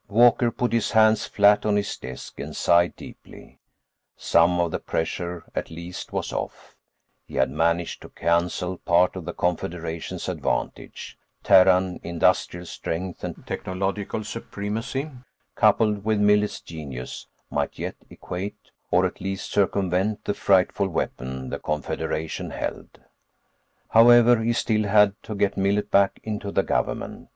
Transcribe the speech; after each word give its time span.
————Walker 0.08 0.50
put 0.50 0.72
his 0.72 0.90
hands 0.90 1.24
flat 1.26 1.64
on 1.64 1.76
his 1.76 1.96
desk 1.96 2.40
and 2.40 2.56
sighed 2.56 2.96
deeply. 2.96 3.60
Some 4.16 4.58
of 4.58 4.72
the 4.72 4.80
pressure, 4.80 5.44
at 5.54 5.70
least, 5.70 6.12
was 6.12 6.32
off; 6.32 6.74
he 7.28 7.36
had 7.36 7.48
managed 7.48 8.02
to 8.02 8.08
cancel 8.08 8.78
part 8.78 9.14
of 9.14 9.24
the 9.24 9.32
Confederation's 9.32 10.28
advantage. 10.28 11.16
Terran 11.44 12.00
industrial 12.02 12.66
strength 12.66 13.22
and 13.22 13.46
technological 13.46 14.24
supremacy, 14.24 15.12
coupled 15.54 16.04
with 16.04 16.18
Millet's 16.18 16.60
genius, 16.60 17.28
might 17.48 17.78
yet 17.78 17.94
equate, 18.10 18.72
or 18.90 19.06
at 19.06 19.20
least 19.20 19.48
circumvent, 19.52 20.24
the 20.24 20.34
frightful 20.34 20.88
weapon 20.88 21.50
the 21.50 21.60
Confederation 21.60 22.50
held. 22.50 22.98
However, 23.90 24.42
he 24.42 24.54
still 24.54 24.88
had 24.88 25.14
to 25.22 25.36
get 25.36 25.56
Millet 25.56 25.92
back 25.92 26.18
into 26.24 26.50
the 26.50 26.64
government. 26.64 27.28